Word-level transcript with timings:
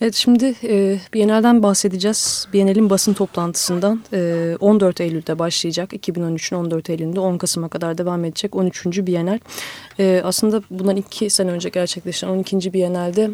Evet 0.00 0.14
şimdi 0.14 0.54
e, 0.62 0.98
Bienal'den 1.14 1.62
bahsedeceğiz. 1.62 2.48
Bienal'in 2.52 2.90
basın 2.90 3.12
toplantısından 3.12 4.02
e, 4.12 4.56
14 4.60 5.00
Eylül'de 5.00 5.38
başlayacak. 5.38 5.92
2013'ün 5.92 6.58
14 6.58 6.90
Eylül'ünde 6.90 7.20
10 7.20 7.38
Kasım'a 7.38 7.68
kadar 7.68 7.98
devam 7.98 8.24
edecek 8.24 8.56
13. 8.56 8.86
Bienal. 8.86 9.38
E, 9.98 10.20
aslında 10.24 10.62
bundan 10.70 10.96
iki 10.96 11.30
sene 11.30 11.50
önce 11.50 11.68
gerçekleşen 11.68 12.28
12. 12.28 12.72
Bienal'de 12.72 13.30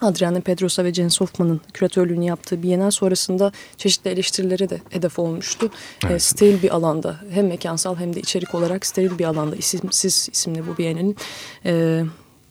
Adriana 0.00 0.40
Pedrosa 0.40 0.84
ve 0.84 0.94
Jens 0.94 1.20
Hoffman'ın 1.20 1.60
küratörlüğünü 1.72 2.24
yaptığı 2.24 2.62
Bienal 2.62 2.90
sonrasında 2.90 3.52
çeşitli 3.76 4.10
eleştirilere 4.10 4.70
de 4.70 4.80
hedef 4.90 5.18
olmuştu. 5.18 5.66
E, 5.66 5.70
evet. 6.06 6.16
E, 6.16 6.18
steril 6.18 6.62
bir 6.62 6.74
alanda 6.74 7.16
hem 7.30 7.46
mekansal 7.46 7.96
hem 7.96 8.14
de 8.14 8.20
içerik 8.20 8.54
olarak 8.54 8.86
steril 8.86 9.18
bir 9.18 9.24
alanda 9.24 9.56
isimsiz 9.56 10.28
isimli 10.32 10.66
bu 10.66 10.78
Bienal'in 10.78 11.16
e, 11.64 12.02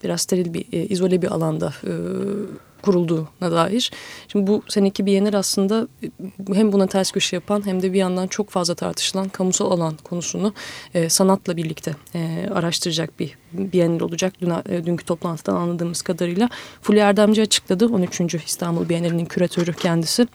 biraz 0.04 0.22
steril 0.22 0.54
bir 0.54 0.66
e, 0.72 0.86
izole 0.86 1.22
bir 1.22 1.28
alanda 1.28 1.74
e, 1.84 1.92
kurulduğuna 2.82 3.52
dair. 3.52 3.92
Şimdi 4.28 4.48
bu 4.48 4.64
seneki 4.68 5.06
Biennial 5.06 5.34
aslında 5.34 5.88
e, 6.04 6.08
hem 6.54 6.72
buna 6.72 6.88
ters 6.88 7.12
köşe 7.12 7.36
yapan 7.36 7.66
hem 7.66 7.82
de 7.82 7.94
bir 7.94 7.98
yandan 7.98 8.28
çok 8.28 8.50
fazla 8.50 8.76
tartışılan 8.76 9.30
kamusal 9.30 9.72
alan 9.72 9.98
konusunu 10.04 10.54
e, 10.94 11.10
sanatla 11.10 11.58
birlikte 11.58 11.96
e, 12.16 12.50
araştıracak 12.54 13.20
bir 13.20 13.38
Biennial 13.54 14.00
olacak. 14.00 14.34
Dün, 14.42 14.50
e, 14.70 14.86
dünkü 14.86 15.06
toplantıdan 15.06 15.56
anladığımız 15.56 16.02
kadarıyla 16.02 16.50
Fulya 16.82 17.10
Erdemci 17.10 17.42
açıkladı. 17.42 17.88
13. 17.88 18.36
İstanbul 18.46 18.90
Biennial'inin 18.90 19.26
küratörü 19.26 19.74
kendisi. 19.74 20.28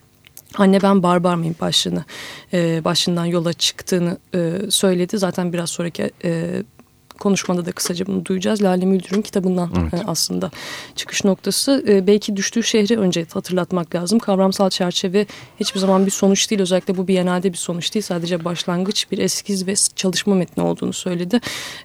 Anne 0.59 0.83
ben 0.83 1.03
barbar 1.03 1.35
mıyım 1.35 1.57
başlığını 1.61 2.05
e, 2.53 2.85
başından 2.85 3.25
yola 3.25 3.53
çıktığını 3.53 4.19
e, 4.35 4.53
söyledi. 4.71 5.19
Zaten 5.19 5.53
biraz 5.53 5.71
sonraki 5.71 6.11
e, 6.25 6.63
konuşmada 7.21 7.67
da 7.67 7.73
kısaca 7.73 8.07
bunu 8.07 8.25
duyacağız. 8.25 8.63
Lale 8.63 8.85
Müldür'ün 8.85 9.23
kitabından 9.23 9.71
evet. 9.81 9.95
E, 9.95 10.07
aslında 10.07 10.51
çıkış 10.97 11.25
noktası. 11.25 11.85
E, 11.89 12.07
belki 12.07 12.37
düştüğü 12.37 12.63
şehri 12.63 12.99
önce 12.99 13.27
hatırlatmak 13.35 13.95
lazım. 13.95 14.19
Kavramsal 14.19 14.71
çerçeve 14.71 15.27
hiçbir 15.61 15.81
zaman 15.81 16.07
bir 16.07 16.11
sonuç 16.11 16.51
değil. 16.51 16.61
Özellikle 16.61 16.97
bu 16.97 17.09
Biennale'de 17.09 17.53
bir 17.53 17.59
sonuç 17.59 17.95
değil. 17.95 18.03
Sadece 18.03 18.45
başlangıç 18.45 19.11
bir 19.11 19.19
eskiz 19.19 19.67
ve 19.67 19.75
çalışma 19.97 20.35
metni 20.35 20.63
olduğunu 20.63 20.93
söyledi. 20.93 21.41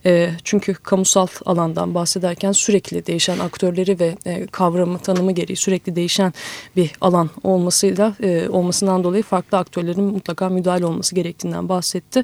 E, 0.05 0.31
çünkü 0.43 0.73
kamusal 0.73 1.27
alandan 1.45 1.95
bahsederken 1.95 2.51
sürekli 2.51 3.05
değişen 3.05 3.39
aktörleri 3.39 3.99
ve 3.99 4.15
kavramı, 4.51 4.99
tanımı 4.99 5.31
gereği 5.31 5.55
sürekli 5.55 5.95
değişen 5.95 6.33
bir 6.75 6.91
alan 7.01 7.29
olmasıyla 7.43 8.15
olmasından 8.49 9.03
dolayı 9.03 9.23
farklı 9.23 9.57
aktörlerin 9.57 10.03
mutlaka 10.03 10.49
müdahale 10.49 10.85
olması 10.85 11.15
gerektiğinden 11.15 11.69
bahsetti. 11.69 12.23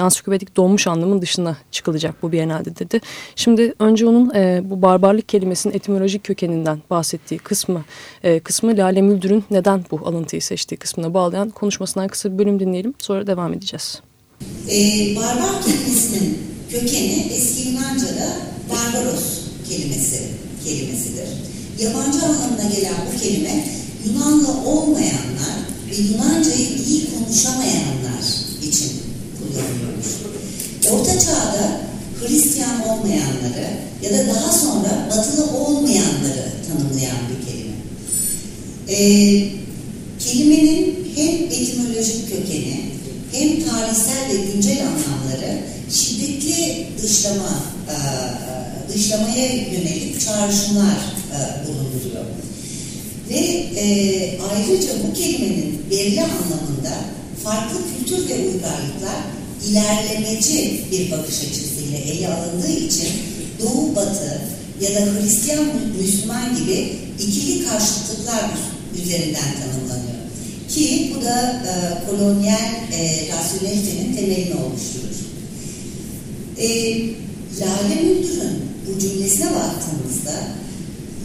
Ansiklopedik 0.00 0.56
donmuş 0.56 0.86
anlamın 0.86 1.22
dışına 1.22 1.56
çıkılacak 1.70 2.22
bu 2.22 2.32
bir 2.32 2.39
Biennale'de 2.40 2.76
dedi. 2.76 3.00
Şimdi 3.36 3.74
önce 3.78 4.06
onun 4.06 4.34
e, 4.34 4.60
bu 4.64 4.82
barbarlık 4.82 5.28
kelimesinin 5.28 5.74
etimolojik 5.74 6.24
kökeninden 6.24 6.78
bahsettiği 6.90 7.38
kısmı, 7.38 7.84
e, 8.22 8.40
kısmı 8.40 8.76
Lale 8.76 9.02
Müldür'ün 9.02 9.44
neden 9.50 9.84
bu 9.90 10.00
alıntıyı 10.06 10.42
seçtiği 10.42 10.78
kısmına 10.78 11.14
bağlayan 11.14 11.50
konuşmasından 11.50 12.08
kısa 12.08 12.32
bir 12.32 12.38
bölüm 12.38 12.60
dinleyelim. 12.60 12.94
Sonra 12.98 13.26
devam 13.26 13.52
edeceğiz. 13.52 14.00
E, 14.70 14.76
barbar 15.16 15.62
kelimesinin 15.62 16.38
kökeni 16.70 17.32
eski 17.32 17.68
Yunanca'da 17.68 18.36
barbaros 18.70 19.40
kelimesi 19.68 20.22
kelimesidir. 20.64 21.28
Yabancı 21.78 22.18
anlamına 22.24 22.74
gelen 22.76 22.94
bu 23.14 23.20
kelime 23.22 23.64
Yunanlı 24.06 24.48
olmayanlar 24.66 25.56
ve 25.90 25.94
Yunancayı 25.94 26.68
iyi 26.88 27.06
konuşamayanlar 27.10 28.22
için 28.62 28.92
kullanılıyormuş. 29.38 30.06
Orta 30.90 31.18
çağda 31.18 31.89
Hristiyan 32.20 32.88
olmayanları 32.88 33.68
ya 34.02 34.10
da 34.10 34.34
daha 34.34 34.52
sonra 34.52 35.08
batılı 35.10 35.58
olmayanları 35.58 36.44
tanımlayan 36.68 37.16
bir 37.30 37.46
kelime. 37.46 37.74
Ee, 38.88 39.48
kelimenin 40.18 41.12
hem 41.16 41.34
etimolojik 41.34 42.30
kökeni 42.30 42.80
hem 43.32 43.64
tarihsel 43.64 44.30
ve 44.30 44.52
güncel 44.52 44.78
anlamları 44.86 45.58
şiddetli 45.90 46.86
dışlama, 47.02 47.62
e, 47.88 47.96
dışlamaya 48.94 49.46
yönelik 49.46 50.20
çağrışımlar 50.20 50.96
e, 51.32 51.38
bulunduruyor. 51.66 52.24
Ve 53.30 53.36
e, 53.80 54.38
ayrıca 54.40 54.92
bu 55.08 55.14
kelimenin 55.14 55.82
belli 55.90 56.20
anlamında 56.22 56.94
farklı 57.44 57.78
kültür 57.96 58.28
ve 58.28 58.34
uygarlıklar 58.34 59.20
ilerlemeci 59.68 60.84
bir 60.90 61.10
bakış 61.10 61.42
açısıyla 61.90 61.98
ele 61.98 62.28
alındığı 62.28 62.72
için 62.72 63.08
Doğu 63.60 63.96
Batı 63.96 64.40
ya 64.80 64.94
da 64.94 65.00
Hristiyan 65.00 65.66
Müslüman 66.00 66.56
gibi 66.56 66.92
ikili 67.18 67.64
karşıtlıklar 67.64 68.50
üzerinden 69.02 69.50
tanımlanıyor. 69.60 70.20
Ki 70.68 71.14
bu 71.16 71.24
da 71.24 71.62
e, 71.66 72.06
kolonyal 72.10 72.74
e, 72.92 73.28
rasyonelitenin 73.32 74.16
temelini 74.16 74.54
oluşturur. 74.54 75.16
E, 76.58 76.68
Lale 77.60 78.02
Müldür'ün 78.02 78.62
bu 78.86 79.00
cümlesine 79.00 79.46
baktığımızda 79.46 80.32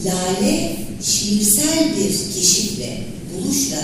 Lale 0.06 0.76
şiirsel 1.04 1.90
bir 1.98 2.34
keşifle, 2.34 3.04
buluşla 3.34 3.78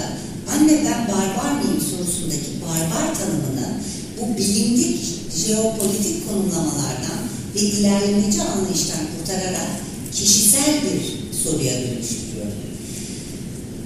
anne 0.52 0.72
ben 0.72 1.08
barbar 1.08 1.62
mıyım 1.62 1.82
sorusundaki 1.92 2.52
barbar 2.62 3.16
tanımını 3.16 3.81
bu 4.22 4.38
bilindik 4.38 5.00
jeopolitik 5.48 6.30
konumlamalardan 6.30 7.22
ve 7.56 7.60
ilerlemeci 7.60 8.42
anlayıştan 8.42 9.00
kurtararak 9.18 9.70
kişisel 10.14 10.74
bir 10.84 11.02
soruya 11.44 11.74
dönüştürüyor. 11.74 12.52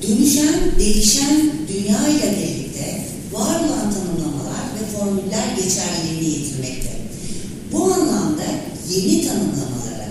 Dönüşen, 0.01 0.79
değişen 0.79 1.51
dünya 1.73 2.07
ile 2.07 2.37
birlikte 2.37 3.05
var 3.31 3.59
olan 3.59 3.93
tanımlamalar 3.93 4.65
ve 4.75 4.97
formüller 4.97 5.47
geçerliliğini 5.55 6.39
yitirmekte. 6.39 6.89
Bu 7.71 7.83
anlamda 7.83 8.45
yeni 8.89 9.27
tanımlamalara, 9.27 10.09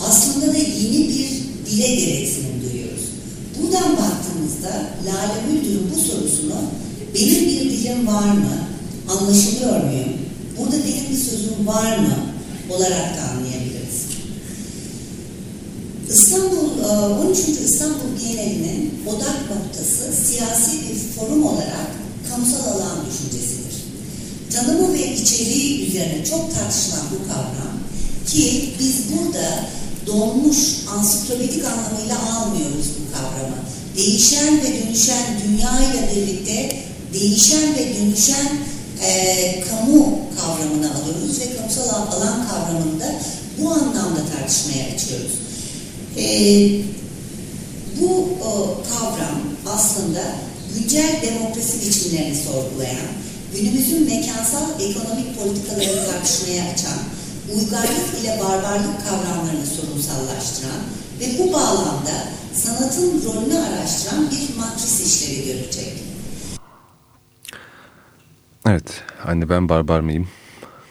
aslında 0.00 0.46
da 0.46 0.58
yeni 0.58 1.08
bir 1.08 1.28
dile 1.70 1.94
gereksinim 1.94 2.62
duyuyoruz. 2.62 3.04
Buradan 3.58 3.96
baktığımızda 3.96 4.90
Lale 5.06 5.52
Müldür'ün 5.52 5.90
bu 5.96 6.00
sorusunu 6.00 6.56
benim 7.14 7.46
bir 7.46 7.70
dilim 7.70 8.06
var 8.06 8.32
mı, 8.32 8.67
anlaşılıyor 9.08 9.84
muyum? 9.84 10.12
Burada 10.58 10.76
benim 10.76 11.10
bir 11.10 11.16
sözüm 11.16 11.66
var 11.66 11.98
mı? 11.98 12.28
olarak 12.70 13.16
da 13.16 13.22
anlayabiliriz. 13.30 13.98
İstanbul, 16.10 16.68
13. 17.28 17.38
E, 17.38 17.64
İstanbul 17.64 18.10
Bienalinin 18.20 18.94
odak 19.06 19.50
noktası 19.50 20.26
siyasi 20.26 20.72
bir 20.72 20.98
forum 21.16 21.46
olarak 21.46 21.90
kamusal 22.30 22.64
alan 22.64 22.98
düşüncesidir. 23.10 23.84
Tanımı 24.52 24.92
ve 24.92 25.14
içeriği 25.14 25.88
üzerine 25.88 26.24
çok 26.24 26.54
tartışılan 26.54 27.06
bu 27.12 27.28
kavram 27.28 27.78
ki 28.26 28.74
biz 28.78 28.94
burada 29.12 29.66
donmuş 30.06 30.58
ansiklopedik 30.96 31.64
anlamıyla 31.64 32.18
almıyoruz 32.32 32.86
bu 32.98 33.12
kavramı. 33.12 33.56
Değişen 33.96 34.56
ve 34.58 34.82
dönüşen 34.82 35.24
dünya 35.46 35.80
ile 35.80 36.10
birlikte 36.16 36.76
değişen 37.14 37.74
ve 37.74 37.94
dönüşen 37.98 38.48
e, 39.02 39.64
kamu 39.70 40.18
kavramını 40.40 40.94
alıyoruz 40.94 41.40
ve 41.40 41.56
kamusal 41.56 41.88
alan 41.88 42.48
kavramını 42.48 43.00
da 43.00 43.14
bu 43.58 43.70
anlamda 43.70 44.20
tartışmaya 44.36 44.94
açıyoruz. 44.94 45.32
E, 46.16 46.26
bu 48.00 48.28
o, 48.44 48.80
kavram 48.90 49.40
aslında 49.66 50.22
güncel 50.74 51.22
demokrasi 51.22 51.80
biçimlerini 51.80 52.36
sorgulayan, 52.36 53.08
günümüzün 53.54 54.04
mekansal 54.04 54.80
ekonomik 54.80 55.38
politikalarını 55.38 56.06
tartışmaya 56.12 56.62
açan, 56.72 56.98
uygarlık 57.54 58.22
ile 58.22 58.40
barbarlık 58.44 59.08
kavramlarını 59.08 59.66
sorunsallaştıran 59.66 60.80
ve 61.20 61.38
bu 61.38 61.52
bağlamda 61.52 62.24
sanatın 62.54 63.22
rolünü 63.24 63.58
araştıran 63.58 64.30
bir 64.30 64.56
matris 64.56 65.00
işlevi 65.06 65.46
görecek. 65.46 65.92
Evet, 68.68 69.04
anne 69.24 69.48
ben 69.48 69.68
barbar 69.68 70.00
mıyım? 70.00 70.28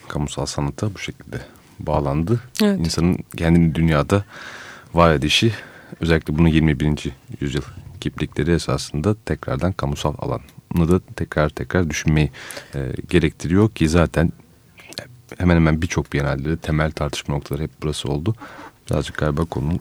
Kamusal 0.07 0.45
sanata 0.45 0.93
bu 0.93 0.99
şekilde 0.99 1.41
bağlandı. 1.79 2.41
Evet. 2.63 2.79
İnsanın 2.79 3.17
kendini 3.37 3.75
dünyada 3.75 4.23
var 4.93 5.13
edişi, 5.13 5.53
özellikle 6.01 6.37
bunu 6.37 6.49
21. 6.49 7.11
yüzyıl 7.39 7.61
kiplikleri 8.01 8.51
esasında 8.51 9.15
tekrardan 9.25 9.73
kamusal 9.73 10.13
alanını 10.17 10.91
da 10.91 10.99
tekrar 11.15 11.49
tekrar 11.49 11.89
düşünmeyi 11.89 12.31
e, 12.75 12.93
gerektiriyor 13.09 13.69
ki 13.69 13.89
zaten 13.89 14.31
hemen 15.37 15.55
hemen 15.55 15.81
birçok 15.81 16.13
bienalde 16.13 16.57
temel 16.57 16.91
tartışma 16.91 17.35
noktaları 17.35 17.63
hep 17.63 17.71
burası 17.81 18.09
oldu. 18.09 18.35
Birazcık 18.89 19.17
galiba 19.17 19.45
konunun 19.45 19.79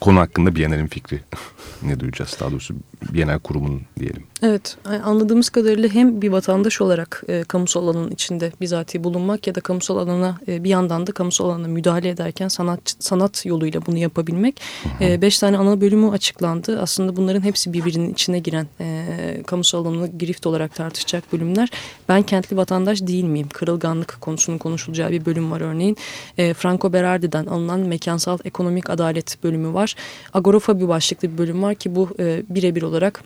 konu 0.00 0.20
hakkında 0.20 0.54
Biennale'in 0.56 0.86
fikri 0.86 1.20
ne 1.82 2.00
duyacağız? 2.00 2.36
Daha 2.40 2.50
doğrusu 2.50 2.74
Bienal 3.12 3.38
kurumunun 3.38 3.82
diyelim. 4.00 4.22
Evet 4.42 4.76
anladığımız 5.04 5.50
kadarıyla 5.50 5.88
hem 5.88 6.22
bir 6.22 6.28
vatandaş 6.28 6.80
olarak 6.80 7.22
e, 7.28 7.44
kamusal 7.44 7.88
alanın 7.88 8.10
içinde 8.10 8.52
bizatihi 8.60 9.04
bulunmak 9.04 9.46
ya 9.46 9.54
da 9.54 9.60
kamusal 9.60 9.96
alana 9.96 10.38
e, 10.48 10.64
bir 10.64 10.68
yandan 10.68 11.06
da 11.06 11.12
kamusal 11.12 11.48
alana 11.48 11.68
müdahale 11.68 12.08
ederken 12.08 12.48
sanat 12.48 12.94
sanat 12.98 13.46
yoluyla 13.46 13.86
bunu 13.86 13.98
yapabilmek. 13.98 14.60
E, 15.00 15.22
beş 15.22 15.38
tane 15.38 15.58
ana 15.58 15.80
bölümü 15.80 16.10
açıklandı. 16.10 16.80
Aslında 16.80 17.16
bunların 17.16 17.40
hepsi 17.40 17.72
birbirinin 17.72 18.12
içine 18.12 18.38
giren 18.38 18.66
e, 18.80 19.42
kamusal 19.46 19.86
alanı 19.86 20.06
girift 20.06 20.46
olarak 20.46 20.74
tartışacak 20.74 21.32
bölümler. 21.32 21.68
Ben 22.08 22.22
kentli 22.22 22.56
vatandaş 22.56 23.06
değil 23.06 23.24
miyim? 23.24 23.48
Kırılganlık 23.48 24.18
konusunun 24.20 24.58
konuşulacağı 24.58 25.10
bir 25.10 25.24
bölüm 25.24 25.50
var 25.50 25.60
örneğin. 25.60 25.96
E, 26.38 26.54
Franco 26.54 26.92
Berardi'den 26.92 27.46
alınan 27.46 27.80
mekansal 27.80 28.38
ekonomik 28.44 28.90
adalet 28.90 29.44
bölümü 29.44 29.74
var. 29.74 29.94
Agorafobi 30.32 30.88
başlıklı 30.88 31.32
bir 31.32 31.38
bölüm 31.38 31.62
var 31.62 31.74
ki 31.74 31.96
bu 31.96 32.08
e, 32.18 32.42
birebir 32.48 32.82
olarak 32.82 33.22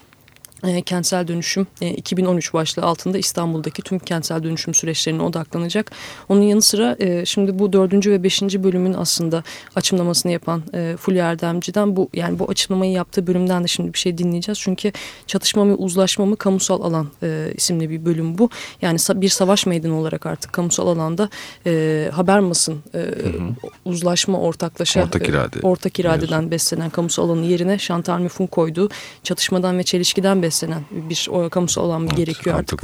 e, 0.65 0.83
kentsel 0.83 1.29
dönüşüm 1.29 1.67
e, 1.81 1.91
2013 1.91 2.55
başlığı 2.55 2.83
altında 2.83 3.19
İstanbul'daki 3.19 3.83
tüm 3.83 3.99
kentsel 3.99 4.43
dönüşüm 4.43 4.75
süreçlerine 4.75 5.23
odaklanacak. 5.23 5.91
Onun 6.29 6.43
yanı 6.43 6.63
sıra 6.63 6.97
e, 6.99 7.25
şimdi 7.25 7.59
bu 7.59 7.73
dördüncü 7.73 8.11
ve 8.11 8.23
beşinci 8.23 8.65
bölümün 8.65 8.93
aslında 8.93 9.43
açımlamasını 9.77 10.33
yapan 10.33 10.63
e, 10.75 10.95
Fulya 10.99 11.31
Erdemci'den 11.31 11.97
bu 11.97 12.11
yani 12.15 12.39
bu 12.39 12.51
açımlamayı 12.51 12.93
yaptığı 12.93 13.27
bölümden 13.27 13.65
de 13.65 13.69
şimdi 13.69 13.93
bir 13.93 13.99
şey 13.99 14.19
dinleyeceğiz. 14.19 14.59
Çünkü 14.61 14.93
çatışma 15.27 15.65
mı 15.65 15.75
uzlaşma 15.75 16.27
mı 16.27 16.37
kamusal 16.37 16.83
alan 16.83 17.09
e, 17.23 17.53
isimli 17.57 17.91
bir 17.91 18.05
bölüm 18.05 18.39
bu. 18.39 18.51
Yani 18.83 18.99
bir 19.15 19.29
savaş 19.29 19.67
meydanı 19.67 19.99
olarak 19.99 20.27
artık 20.27 20.53
kamusal 20.53 20.89
alanda 20.89 21.29
e, 21.67 22.11
Habermas'ın 22.13 22.83
e, 22.95 22.99
hı 22.99 23.03
hı. 23.03 23.69
uzlaşma 23.85 24.41
ortaklaşa 24.41 25.03
ortak, 25.03 25.29
irade. 25.29 25.59
e, 25.59 25.63
ortak 25.63 25.99
iradeden 25.99 26.51
beslenen 26.51 26.91
kamusal 26.91 27.31
alanı 27.31 27.45
yerine 27.45 27.79
Chantal 27.79 28.19
Mouf'un 28.19 28.47
koyduğu 28.47 28.89
çatışmadan 29.23 29.79
ve 29.79 29.83
çelişkiden 29.83 30.43
beslenen 30.43 30.52
beslenen 30.53 30.85
bir 30.91 31.29
o, 31.31 31.51
kamusal 31.51 31.85
alan 31.85 32.03
evet, 32.07 32.17
gerekiyor 32.17 32.59
artık. 32.59 32.81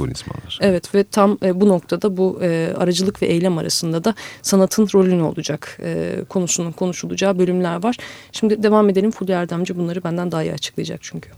Evet 0.61 0.95
ve 0.95 1.03
tam 1.03 1.37
e, 1.43 1.61
bu 1.61 1.69
noktada 1.69 2.17
bu 2.17 2.39
e, 2.41 2.73
aracılık 2.77 3.21
ve 3.21 3.25
eylem 3.25 3.57
arasında 3.57 4.03
da 4.03 4.15
sanatın 4.41 4.87
rolü 4.93 5.17
ne 5.17 5.23
olacak 5.23 5.77
e, 5.83 6.15
konusunun 6.29 6.71
konuşulacağı 6.71 7.39
bölümler 7.39 7.83
var. 7.83 7.97
Şimdi 8.31 8.63
devam 8.63 8.89
edelim 8.89 9.11
Fulya 9.11 9.41
Erdemci 9.41 9.77
bunları 9.77 10.03
benden 10.03 10.31
daha 10.31 10.43
iyi 10.43 10.53
açıklayacak 10.53 10.99
çünkü. 11.03 11.29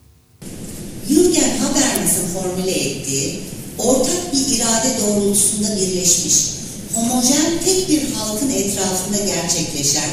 Jürgen 1.09 1.57
Habermas'ın 1.57 2.27
formüle 2.27 2.71
ettiği 2.71 3.39
ortak 3.77 4.33
bir 4.33 4.55
irade 4.55 4.89
doğrultusunda 5.01 5.75
birleşmiş, 5.75 6.35
homojen 6.95 7.59
tek 7.65 7.89
bir 7.89 8.13
halkın 8.13 8.49
etrafında 8.49 9.17
gerçekleşen, 9.17 10.09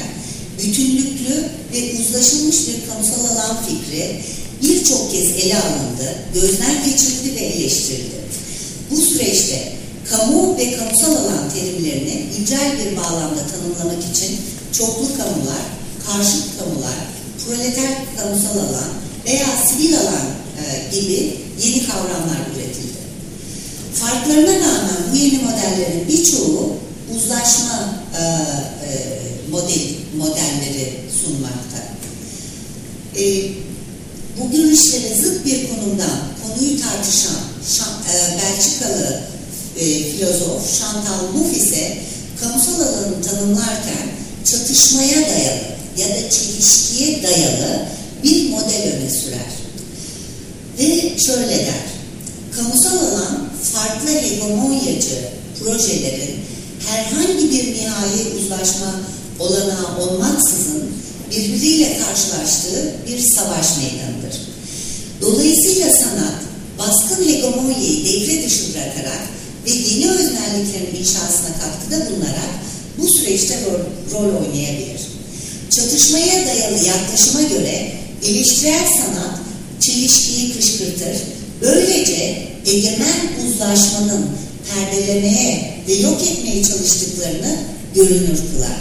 bütünlüklü 0.57 1.45
ve 1.73 1.99
uzlaşılmış 1.99 2.67
bir 2.67 2.89
kamusal 2.89 3.25
alan 3.25 3.57
fikri 3.67 4.19
birçok 4.61 5.11
kez 5.11 5.27
ele 5.27 5.55
alındı, 5.55 6.15
gözden 6.33 6.83
geçirildi 6.85 7.35
ve 7.35 7.39
eleştirildi. 7.39 8.19
Bu 8.91 8.95
süreçte 8.95 9.71
kamu 10.09 10.57
ve 10.57 10.77
kamusal 10.77 11.11
alan 11.11 11.49
terimlerini 11.53 12.25
incel 12.39 12.71
bir 12.79 12.97
bağlamda 12.97 13.41
tanımlamak 13.47 14.03
için 14.15 14.37
çoklu 14.77 15.17
kamular, 15.17 15.63
karşıt 16.07 16.59
kamular, 16.59 16.95
proleter 17.45 17.91
kamusal 18.17 18.57
alan 18.57 18.89
veya 19.25 19.47
sivil 19.67 19.99
alan 19.99 20.27
e, 20.59 20.95
gibi 20.95 21.37
yeni 21.63 21.87
kavramlar 21.87 22.39
üretildi. 22.55 22.99
Farklarına 23.93 24.53
rağmen 24.53 24.97
bu 25.11 25.17
yeni 25.17 25.37
modellerin 25.37 26.07
birçoğu 26.07 26.77
uzlaşma 27.15 27.93
e, 28.17 28.21
e, 28.21 29.19
model, 29.51 29.81
modelleri 30.17 30.93
sunmakta. 31.21 31.79
E, 33.15 33.23
bu 34.39 34.51
görüşlere 34.51 35.15
zıt 35.15 35.45
bir 35.45 35.67
konumdan 35.69 36.19
konuyu 36.43 36.81
tartışan 36.81 37.39
Şan, 37.77 37.87
e, 37.87 38.37
Belçikalı 38.37 39.21
e, 39.77 40.11
filozof 40.11 40.79
Chantal 40.79 41.33
Mouffe 41.33 41.57
ise 41.57 41.97
kamusal 42.41 42.81
alanı 42.81 43.21
tanımlarken 43.21 44.07
çatışmaya 44.45 45.29
dayalı 45.29 45.69
ya 45.97 46.07
da 46.09 46.29
çelişkiye 46.29 47.23
dayalı 47.23 47.85
bir 48.23 48.49
model 48.49 48.81
öne 48.81 49.09
sürer. 49.09 49.49
Ve 50.79 51.19
şöyle 51.25 51.57
der, 51.57 51.85
kamusal 52.55 52.97
alan 52.97 53.49
farklı 53.73 54.09
hegemonyacı 54.09 55.29
projelerin 55.59 56.39
herhangi 56.87 57.51
bir 57.51 57.73
nihai 57.73 58.39
uzlaşma 58.39 59.01
olanağı 59.39 59.97
olmaksızın 59.99 60.83
birbiriyle 61.31 61.99
karşılaştığı 61.99 62.93
bir 63.07 63.19
savaş 63.35 63.77
meydanıdır. 63.77 64.18
Dolayısıyla 65.21 65.93
sanat 65.93 66.39
baskın 66.77 67.27
hegemonyayı 67.27 68.05
devre 68.05 68.45
dışı 68.45 68.73
bırakarak 68.73 69.21
ve 69.65 69.71
yeni 69.71 70.11
öznelliklerin 70.11 70.99
inşasına 70.99 71.51
katkıda 71.61 72.09
bulunarak 72.09 72.49
bu 72.97 73.13
süreçte 73.17 73.57
rol, 73.65 73.79
rol 74.11 74.35
oynayabilir. 74.35 75.01
Çatışmaya 75.69 76.47
dayalı 76.47 76.85
yaklaşıma 76.87 77.41
göre 77.41 77.91
eleştirel 78.25 78.85
sanat 78.97 79.39
çelişkiyi 79.79 80.53
kışkırtır. 80.53 81.17
Böylece 81.61 82.47
egemen 82.65 83.47
uzlaşmanın 83.47 84.25
perdelemeye 84.69 85.73
ve 85.87 85.93
yok 85.93 86.21
etmeye 86.21 86.63
çalıştıklarını 86.63 87.57
görünür 87.95 88.39
kılar. 88.51 88.79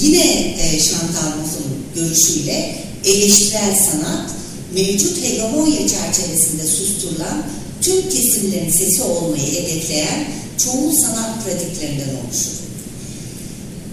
Yine 0.00 0.24
e, 0.60 0.80
Chantal 0.80 1.36
Mouffe'un 1.38 1.84
görüşüyle 1.94 2.76
eleştirel 3.04 3.76
sanat 3.90 4.30
mevcut 4.74 5.24
hegemonya 5.24 5.88
çerçevesinde 5.88 6.66
susturulan 6.66 7.42
tüm 7.82 8.10
kesimlerin 8.10 8.70
sesi 8.70 9.02
olmayı 9.02 9.52
hedefleyen 9.52 10.26
çoğu 10.64 10.92
sanat 11.00 11.44
pratiklerinden 11.44 12.08
oluşur. 12.08 12.52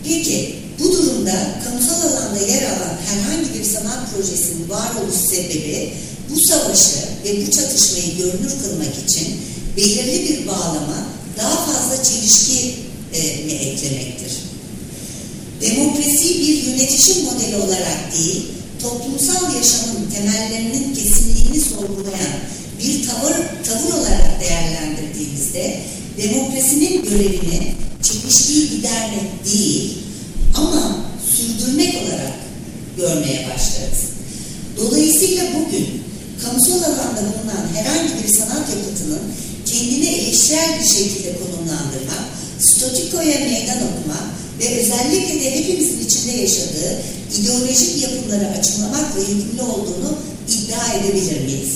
Peki 0.08 0.56
bu 0.80 0.92
durumda 0.92 1.62
kamusal 1.64 2.02
alanda 2.02 2.40
yer 2.40 2.64
alan 2.64 2.98
herhangi 3.08 3.60
bir 3.60 3.64
sanat 3.64 4.00
projesinin 4.14 4.70
varoluş 4.70 5.16
sebebi 5.16 5.94
bu 6.30 6.36
savaşı 6.48 7.00
ve 7.26 7.48
bu 7.48 7.52
çatışmayı 7.52 8.18
görünür 8.18 8.54
kılmak 8.64 9.10
için 9.10 9.28
belirli 9.78 10.30
bir 10.30 10.48
bağlama 10.48 11.06
daha 11.38 11.66
fazla 11.66 12.04
çelişki 12.04 12.76
e, 13.14 13.46
mi 13.46 13.52
eklemektir? 13.52 14.32
demokrasi 15.62 16.40
bir 16.42 16.64
yönetişim 16.64 17.24
modeli 17.24 17.56
olarak 17.56 18.14
değil, 18.18 18.42
toplumsal 18.82 19.56
yaşamın 19.56 20.10
temellerinin 20.16 20.94
kesinliğini 20.96 21.62
sorgulayan 21.62 22.40
bir 22.80 23.08
tavır, 23.08 23.36
tavır 23.64 23.94
olarak 23.94 24.42
değerlendirdiğimizde 24.42 25.80
demokrasinin 26.18 27.04
görevini 27.04 27.76
çelişkiyi 28.04 28.70
gidermek 28.70 29.46
değil 29.54 29.98
ama 30.56 30.98
sürdürmek 31.36 31.96
olarak 31.96 32.34
görmeye 32.98 33.50
başlarız. 33.50 34.00
Dolayısıyla 34.78 35.44
bugün 35.56 36.04
kamusal 36.44 36.84
alanda 36.84 37.22
bulunan 37.22 37.68
herhangi 37.76 38.24
bir 38.24 38.34
sanat 38.34 38.70
yapıtının 38.70 39.22
kendini 39.66 40.06
eleştirel 40.06 40.80
bir 40.80 40.90
şekilde 40.90 41.38
konumlandırmak, 41.38 42.24
statikoya 42.60 43.40
meydan 43.40 43.78
okumak 43.78 44.24
ve 44.60 44.80
özellikle 44.80 45.40
de 45.40 45.56
hepimizin 45.56 46.06
içinde 46.06 46.32
yaşadığı 46.32 47.02
ideolojik 47.40 48.02
yapıları 48.02 48.48
açıklamakla 48.48 49.20
ilgili 49.20 49.62
olduğunu 49.62 50.18
iddia 50.50 50.94
edebilir 50.94 51.42
miyiz? 51.42 51.74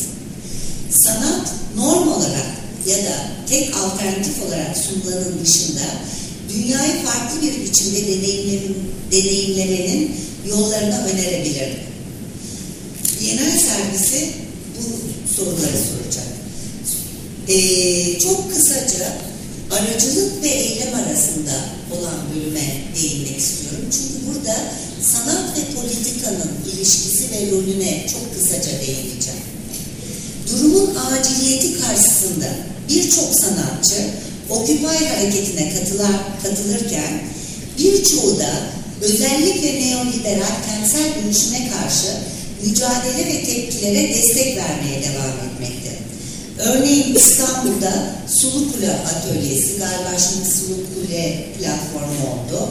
Sanat 0.90 1.54
norm 1.76 2.08
olarak 2.08 2.54
ya 2.88 2.98
da 2.98 3.28
tek 3.50 3.78
alternatif 3.78 4.44
olarak 4.48 4.78
sunulanın 4.78 5.40
dışında 5.46 5.82
dünyayı 6.54 6.94
farklı 7.06 7.42
bir 7.42 7.62
biçimde 7.62 8.00
deneyimlemenin 9.12 10.16
yollarını 10.50 11.06
önerebilir. 11.08 11.70
Bienal 13.22 13.60
sergisi 13.60 14.30
bu 14.78 14.84
soruları 15.36 15.78
soracak. 15.90 16.28
Ee, 17.48 18.20
çok 18.20 18.54
kısaca 18.54 19.14
aracılık 19.72 20.44
ve 20.44 20.48
eylem 20.48 20.94
arasında 20.96 21.56
olan 21.92 22.20
bölüme 22.36 22.68
değinmek 23.02 23.38
istiyorum. 23.38 23.86
Çünkü 23.92 24.26
burada 24.28 24.56
sanat 25.02 25.58
ve 25.58 25.76
politikanın 25.76 26.52
ilişkisi 26.74 27.32
ve 27.32 27.52
rolüne 27.52 28.08
çok 28.08 28.36
kısaca 28.36 28.72
değineceğim. 28.82 29.44
Durumun 30.50 30.96
aciliyeti 30.96 31.82
karşısında 31.82 32.48
birçok 32.90 33.36
sanatçı 33.36 33.96
Occupy 34.50 35.06
hareketine 35.06 35.74
katılar, 35.74 36.12
katılırken 36.44 37.24
birçoğu 37.80 38.40
da 38.40 38.50
özellikle 39.02 39.82
neoliberal 39.82 40.56
kentsel 40.68 41.16
dönüşüme 41.16 41.70
karşı 41.70 42.08
mücadele 42.64 43.26
ve 43.26 43.46
tepkilere 43.46 44.10
destek 44.10 44.58
vermeye 44.58 45.04
devam 45.04 45.34
etmekte. 45.48 45.90
Örneğin 46.60 47.16
İstanbul'da 47.16 47.94
Sulu 48.28 48.72
Kule 48.72 48.92
Atölyesi, 48.92 49.78
galiba 49.80 50.20
şimdi 50.20 50.50
Sulu 50.50 50.76
Kule 50.76 51.46
platformu 51.60 52.22
oldu. 52.34 52.70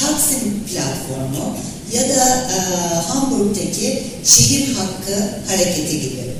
Taksim 0.00 0.64
platformu 0.64 1.56
ya 1.92 2.02
da 2.02 2.48
e, 2.52 2.58
Hamburg'daki 3.08 4.02
şehir 4.24 4.74
hakkı 4.74 5.28
hareketi 5.48 6.00
gibi. 6.00 6.34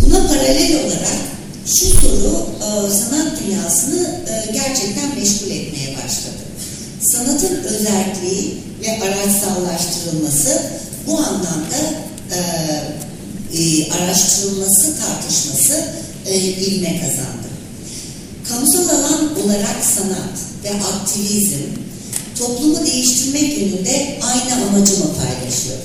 Buna 0.00 0.28
paralel 0.28 0.80
olarak 0.86 1.20
şu 1.66 1.86
soru 1.86 2.46
e, 2.60 2.90
sanat 2.90 3.32
dünyasını 3.46 4.20
e, 4.28 4.52
gerçekten 4.52 5.18
meşgul 5.18 5.50
etmeye 5.50 5.96
başladı. 5.96 6.44
Sanatın 7.00 7.64
özelliği 7.64 8.54
ve 8.82 9.02
araçsallaştırılması 9.02 10.62
bu 11.06 11.18
anlamda 11.18 11.78
e, 12.32 12.38
e, 13.52 13.92
araştırılması, 13.92 14.94
tartışması 15.00 15.94
e, 16.26 16.36
ilme 16.36 17.00
kazandı. 17.00 17.48
Kamusal 18.48 18.88
alan 18.88 19.40
olarak 19.44 19.84
sanat 19.84 20.38
ve 20.64 20.70
aktivizm 20.84 21.64
toplumu 22.38 22.86
değiştirmek 22.86 23.58
yönünde 23.58 24.18
aynı 24.22 24.66
amacı 24.66 24.92
mı 24.92 25.06
paylaşıyor? 25.14 25.78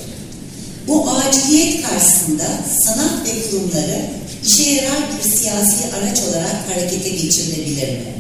Bu 0.88 1.10
aciliyet 1.10 1.82
karşısında 1.82 2.48
sanat 2.86 3.12
ve 3.26 3.50
kurumları 3.50 4.10
işe 4.48 4.72
yarar 4.72 5.00
bir 5.18 5.30
siyasi 5.32 5.76
araç 5.96 6.20
olarak 6.30 6.70
harekete 6.70 7.10
geçirilebilir 7.10 7.90
mi? 7.90 8.14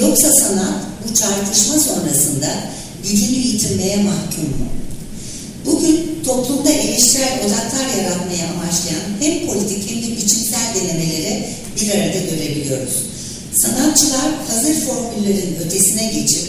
Yoksa 0.00 0.32
sanat 0.32 0.74
bu 1.04 1.14
çarpışma 1.14 1.78
sonrasında 1.78 2.48
gücünü 3.02 3.36
yitirmeye 3.38 3.96
mahkum 3.96 4.44
mu? 4.44 4.68
Bugün 5.66 6.15
toplumda 6.26 6.70
eleştirel 6.70 7.40
odaklar 7.46 7.86
yaratmaya 7.98 8.46
amaçlayan 8.54 9.06
hem 9.20 9.46
politik 9.46 9.90
hem 9.90 10.02
de 10.02 10.16
biçimsel 10.16 10.74
denemeleri 10.74 11.48
bir 11.80 11.90
arada 11.90 12.18
görebiliyoruz. 12.18 12.94
Sanatçılar 13.54 14.30
hazır 14.48 14.74
formüllerin 14.74 15.56
ötesine 15.66 16.12
geçip 16.12 16.48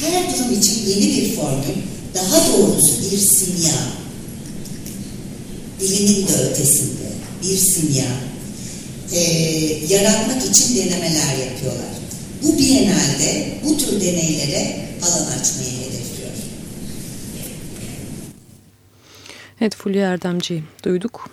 her 0.00 0.34
durum 0.34 0.60
için 0.60 0.86
yeni 0.86 1.16
bir 1.16 1.36
formül, 1.36 1.78
daha 2.14 2.52
doğrusu 2.52 2.92
bir 3.10 3.18
simya, 3.18 3.74
dilinin 5.80 6.28
de 6.28 6.32
ötesinde 6.32 7.08
bir 7.42 7.56
simya 7.56 8.06
e, 9.12 9.20
yaratmak 9.94 10.42
için 10.50 10.76
denemeler 10.76 11.36
yapıyorlar. 11.46 11.92
Bu 12.42 12.58
Biennale'de 12.58 13.48
bu 13.64 13.78
tür 13.78 14.00
deneylere 14.00 14.76
alan 15.02 15.26
açmayı 15.26 15.70
hedefliyor. 15.70 16.32
Evet 19.60 19.76
Fulya 19.76 20.12
Erdemci'yi 20.12 20.62
duyduk. 20.84 21.30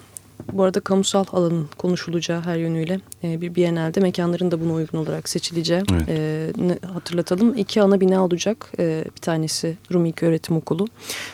Bu 0.54 0.64
arada 0.64 0.80
kamusal 0.80 1.26
alanın 1.32 1.70
konuşulacağı 1.78 2.42
her 2.42 2.58
yönüyle 2.58 3.00
e, 3.24 3.42
bir 3.42 3.56
Biennale'de 3.56 4.00
mekanların 4.00 4.52
da 4.52 4.62
buna 4.62 4.74
uygun 4.74 4.98
olarak 4.98 5.30
seçileceği 5.30 5.84
evet. 5.94 6.10
e, 6.10 6.88
hatırlatalım. 6.88 7.58
İki 7.58 7.82
ana 7.82 8.02
bina 8.02 8.26
olacak. 8.26 8.72
E, 8.80 9.04
bir 9.16 9.22
tanesi 9.22 9.78
Rumi 9.94 10.14
Öğretim 10.22 10.58
Okulu 10.58 10.88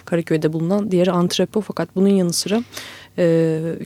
Karaköy'de 0.05 0.53
bulunan. 0.53 0.91
Diğeri 0.91 1.12
Antrepo 1.12 1.62
fakat 1.62 1.95
bunun 1.95 2.07
yanı 2.07 2.33
sıra 2.33 2.63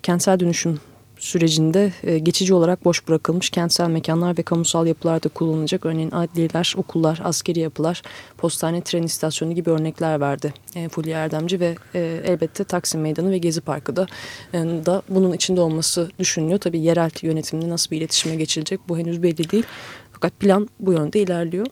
kentsel 0.04 0.40
dönüşüm 0.40 0.80
sürecinde 1.25 1.94
e, 2.03 2.20
geçici 2.20 2.53
olarak 2.53 2.86
boş 2.86 3.08
bırakılmış 3.08 3.50
kentsel 3.50 3.89
mekanlar 3.89 4.38
ve 4.38 4.44
kamusal 4.44 4.88
yapılar 4.88 5.24
da 5.24 5.29
kullanılacak. 5.29 5.86
Örneğin 5.86 6.12
adliyeler, 6.12 6.74
okullar, 6.77 7.20
askeri 7.24 7.60
yapılar, 7.60 8.01
postane, 8.38 8.82
tren 8.82 9.03
istasyonu 9.03 9.55
gibi 9.55 9.70
örnekler 9.70 10.20
verdi 10.20 10.53
e, 10.75 10.89
Fulya 10.89 11.20
Erdemci 11.20 11.60
ve 11.60 11.75
e, 11.96 12.22
elbette 12.25 12.63
Taksim 12.63 13.01
Meydanı 13.01 13.32
ve 13.32 13.38
Gezi 13.38 13.62
Parkı 13.62 13.96
da, 13.96 14.08
e, 14.53 14.58
da 14.58 15.01
bunun 15.10 15.34
içinde 15.34 15.62
olması 15.62 16.10
düşünülüyor. 16.20 16.60
Tabii 16.60 16.79
yerel 16.79 17.12
yönetimle 17.22 17.70
nasıl 17.70 17.91
bir 17.91 17.98
iletişime 17.98 18.36
geçilecek 18.36 18.79
bu 18.88 18.98
henüz 18.98 19.24
belli 19.24 19.50
değil. 19.50 19.65
Fakat 20.12 20.39
plan 20.39 20.67
bu 20.79 20.94
yönde 20.94 21.20
ilerliyor. 21.20 21.65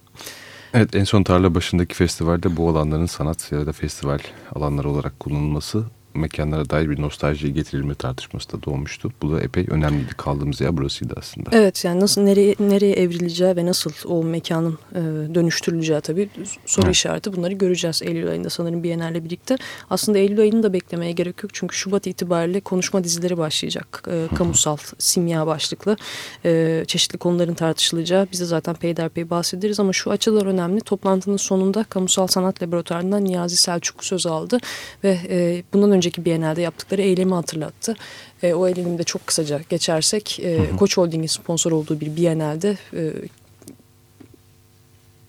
Evet 0.73 0.95
en 0.95 1.03
son 1.03 1.23
tarla 1.23 1.55
başındaki 1.55 1.95
festivalde 1.95 2.57
bu 2.57 2.69
alanların 2.69 3.05
sanat 3.05 3.51
ya 3.51 3.65
da 3.65 3.73
festival 3.73 4.19
alanları 4.55 4.89
olarak 4.89 5.19
kullanılması 5.19 5.85
mekanlara 6.15 6.69
dair 6.69 6.89
bir 6.89 7.01
nostalji 7.01 7.53
getirilme 7.53 7.95
tartışması 7.95 8.51
da 8.51 8.63
doğmuştu. 8.63 9.11
Bu 9.21 9.31
da 9.31 9.41
epey 9.41 9.65
önemliydi. 9.69 10.13
Kaldığımız 10.17 10.61
yer 10.61 10.77
burasıydı 10.77 11.13
aslında. 11.17 11.49
Evet 11.53 11.85
yani 11.85 11.99
nasıl 11.99 12.21
nereye 12.21 12.55
nereye 12.59 12.93
evrileceği 12.93 13.55
ve 13.55 13.65
nasıl 13.65 13.91
o 14.05 14.23
mekanın 14.23 14.77
e, 14.91 15.01
dönüştürüleceği 15.35 16.01
tabii 16.01 16.29
soru 16.65 16.85
evet. 16.85 16.95
işareti 16.95 17.33
bunları 17.35 17.53
göreceğiz 17.53 18.01
Eylül 18.01 18.29
ayında 18.29 18.49
sanırım 18.49 18.83
Biennale 18.83 19.25
birlikte. 19.25 19.57
Aslında 19.89 20.17
Eylül 20.17 20.39
ayını 20.39 20.63
da 20.63 20.73
beklemeye 20.73 21.11
gerek 21.11 21.43
yok 21.43 21.53
çünkü 21.53 21.75
Şubat 21.75 22.07
itibariyle 22.07 22.59
konuşma 22.59 23.03
dizileri 23.03 23.37
başlayacak. 23.37 24.03
E, 24.07 24.35
kamusal, 24.35 24.77
simya 24.97 25.47
başlıklı 25.47 25.97
e, 26.45 26.83
çeşitli 26.87 27.17
konuların 27.17 27.53
tartışılacağı. 27.53 28.27
Biz 28.31 28.39
de 28.39 28.45
zaten 28.45 28.75
peyderpey 28.75 29.29
bahsederiz 29.29 29.79
ama 29.79 29.93
şu 29.93 30.11
açılar 30.11 30.45
önemli. 30.45 30.81
Toplantının 30.81 31.37
sonunda 31.37 31.83
Kamusal 31.83 32.27
Sanat 32.27 32.61
Laboratuvarı'ndan 32.63 33.25
Niyazi 33.25 33.57
Selçuk 33.57 34.03
söz 34.03 34.25
aldı 34.25 34.57
ve 35.03 35.17
e, 35.29 35.63
bundan 35.73 35.91
önce 35.91 36.02
önceki 36.03 36.25
Biennale'de 36.25 36.61
yaptıkları 36.61 37.01
eylemi 37.01 37.33
hatırlattı. 37.33 37.95
E, 38.43 38.53
o 38.53 38.67
eylemi 38.67 38.97
de 38.97 39.03
çok 39.03 39.27
kısaca 39.27 39.61
geçersek 39.69 40.39
e, 40.39 40.57
hı 40.57 40.73
hı. 40.73 40.77
Koç 40.77 40.97
Holding'in 40.97 41.27
sponsor 41.27 41.71
olduğu 41.71 41.99
bir 41.99 42.15
Biennale'de 42.15 42.77
e, 42.93 43.13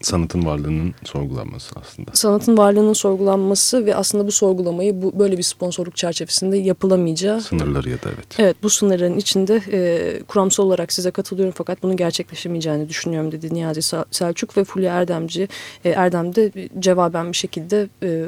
sanatın 0.05 0.47
varlığının 0.47 0.95
sorgulanması 1.05 1.75
aslında. 1.81 2.11
Sanatın 2.15 2.57
varlığının 2.57 2.93
sorgulanması 2.93 3.87
ve 3.87 3.97
aslında 3.97 4.27
bu 4.27 4.33
sorgulamayı 4.33 5.03
bu 5.03 5.19
böyle 5.19 5.39
bir 5.39 5.43
sponsorluk 5.43 5.97
çerçevesinde 5.97 6.57
yapılamayacağı. 6.57 7.41
Sınırları 7.41 7.91
ya 7.91 7.97
da 7.97 8.09
evet. 8.15 8.27
Evet 8.39 8.57
bu 8.63 8.71
sınırların 8.71 9.19
içinde 9.19 9.63
e, 9.73 10.23
kuramsal 10.23 10.65
olarak 10.65 10.93
size 10.93 11.11
katılıyorum 11.11 11.55
fakat 11.57 11.83
bunu 11.83 11.97
gerçekleşemeyeceğini 11.97 12.89
düşünüyorum 12.89 13.33
dedi 13.33 13.55
Niyazi 13.55 13.97
Selçuk 14.11 14.57
ve 14.57 14.65
Fulya 14.65 14.95
Erdemci. 14.95 15.49
E, 15.85 15.91
Erdem 15.91 16.35
de 16.35 16.53
cevaben 16.79 17.33
bir 17.33 17.37
şekilde... 17.37 17.89
E, 18.03 18.25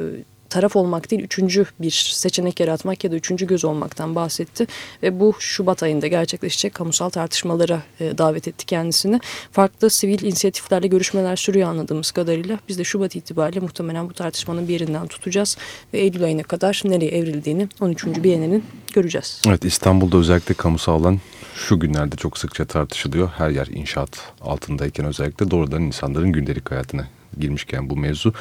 taraf 0.49 0.75
olmak 0.75 1.11
değil 1.11 1.23
üçüncü 1.23 1.65
bir 1.79 1.91
seçenek 2.13 2.59
yaratmak 2.59 3.03
ya 3.03 3.11
da 3.11 3.15
üçüncü 3.15 3.47
göz 3.47 3.65
olmaktan 3.65 4.15
bahsetti. 4.15 4.67
Ve 5.03 5.19
bu 5.19 5.35
Şubat 5.39 5.83
ayında 5.83 6.07
gerçekleşecek 6.07 6.73
kamusal 6.73 7.09
tartışmalara 7.09 7.81
e, 7.99 8.17
davet 8.17 8.47
etti 8.47 8.65
kendisini. 8.65 9.19
Farklı 9.51 9.89
sivil 9.89 10.21
inisiyatiflerle 10.21 10.87
görüşmeler 10.87 11.35
sürüyor 11.35 11.69
anladığımız 11.69 12.11
kadarıyla. 12.11 12.59
Biz 12.67 12.77
de 12.77 12.83
Şubat 12.83 13.15
itibariyle 13.15 13.59
muhtemelen 13.59 14.09
bu 14.09 14.13
tartışmanın 14.13 14.67
bir 14.67 14.73
yerinden 14.73 15.07
tutacağız. 15.07 15.57
Ve 15.93 15.99
Eylül 15.99 16.23
ayına 16.23 16.43
kadar 16.43 16.81
nereye 16.85 17.11
evrildiğini 17.11 17.67
13. 17.81 18.05
Biyene'nin 18.05 18.63
göreceğiz. 18.93 19.41
Evet 19.47 19.65
İstanbul'da 19.65 20.17
özellikle 20.17 20.53
kamusal 20.53 21.01
alan 21.01 21.19
şu 21.55 21.79
günlerde 21.79 22.15
çok 22.15 22.37
sıkça 22.37 22.65
tartışılıyor. 22.65 23.29
Her 23.37 23.49
yer 23.49 23.67
inşaat 23.67 24.09
altındayken 24.41 25.05
özellikle 25.05 25.51
doğrudan 25.51 25.81
insanların 25.81 26.31
gündelik 26.31 26.71
hayatına 26.71 27.07
girmişken 27.39 27.89
bu 27.89 27.97
mevzu 27.97 28.33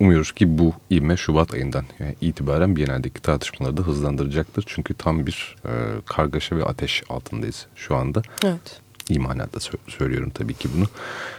Umuyoruz 0.00 0.32
ki 0.32 0.58
bu 0.58 0.72
ivme 0.90 1.16
Şubat 1.16 1.54
ayından 1.54 1.84
yani 2.00 2.14
itibaren 2.20 2.76
Biennale'deki 2.76 3.22
tartışmaları 3.22 3.76
da 3.76 3.82
hızlandıracaktır. 3.82 4.64
Çünkü 4.66 4.94
tam 4.94 5.26
bir 5.26 5.56
e, 5.64 5.70
kargaşa 6.06 6.56
ve 6.56 6.64
ateş 6.64 7.02
altındayız 7.08 7.66
şu 7.76 7.96
anda. 7.96 8.22
Evet. 8.44 8.80
İyi 9.08 9.18
manada 9.18 9.60
söylüyorum 9.88 10.30
tabii 10.34 10.54
ki 10.54 10.68
bunu. 10.76 10.86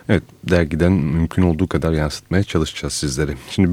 Evet 0.10 0.24
dergiden 0.44 0.92
mümkün 0.92 1.42
olduğu 1.42 1.68
kadar 1.68 1.94
yansıtmaya 1.94 2.44
çalışacağız 2.44 2.94
sizlere. 2.94 3.36
Şimdi 3.50 3.64